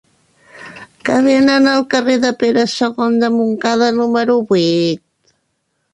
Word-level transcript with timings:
Què 1.09 1.17
venen 1.27 1.67
al 1.73 1.85
carrer 1.93 2.17
de 2.25 2.33
Pere 2.41 2.65
II 2.71 3.21
de 3.25 3.31
Montcada 3.39 3.93
número 4.03 4.39
vuit? 4.53 5.07